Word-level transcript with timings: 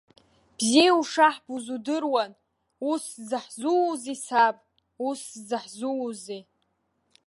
Бзиа 0.57 0.93
ушаҳбоз 0.99 1.65
удыруан, 1.75 2.31
ус 2.91 3.03
заҳзуузеи 3.29 4.17
саб, 4.25 4.55
ус 5.07 5.21
заҳзуузеи?! 5.47 6.41